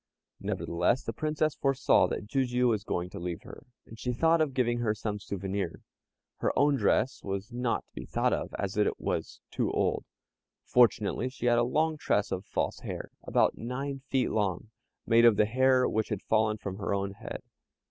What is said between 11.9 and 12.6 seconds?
tress of